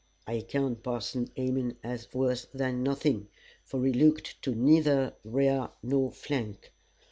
[0.25, 3.27] I count Parson Amen as worse than nothing,
[3.63, 6.73] for he looked to neither rear nor flank.